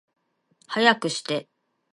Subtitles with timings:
[0.65, 1.47] 早くして